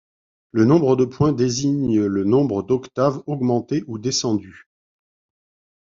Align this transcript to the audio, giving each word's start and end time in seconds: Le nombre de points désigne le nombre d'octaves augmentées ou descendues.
Le 0.51 0.65
nombre 0.65 0.95
de 0.95 1.05
points 1.05 1.31
désigne 1.31 2.01
le 2.05 2.23
nombre 2.23 2.63
d'octaves 2.63 3.21
augmentées 3.27 3.83
ou 3.85 3.99
descendues. 3.99 4.67